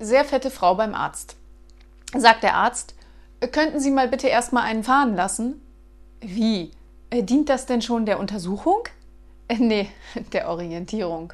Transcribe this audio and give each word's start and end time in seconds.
sehr 0.00 0.24
fette 0.24 0.50
Frau 0.50 0.74
beim 0.74 0.94
Arzt. 0.94 1.36
Sagt 2.16 2.42
der 2.42 2.56
Arzt, 2.56 2.94
könnten 3.52 3.78
Sie 3.78 3.90
mal 3.90 4.08
bitte 4.08 4.26
erstmal 4.26 4.64
einen 4.64 4.82
fahren 4.82 5.14
lassen? 5.14 5.62
Wie? 6.20 6.72
Äh, 7.10 7.22
dient 7.22 7.48
das 7.48 7.66
denn 7.66 7.82
schon 7.82 8.06
der 8.06 8.18
Untersuchung? 8.18 8.82
Äh, 9.48 9.56
nee, 9.58 9.90
der 10.32 10.48
Orientierung. 10.48 11.32